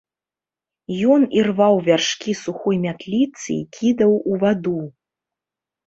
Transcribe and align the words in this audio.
Ён 1.15 1.21
ірваў 1.41 1.73
вяршкі 1.89 2.31
сухой 2.43 2.81
мятліцы 2.89 3.47
і 3.61 3.61
кідаў 3.79 4.11
у 4.29 4.45
ваду. 4.47 4.79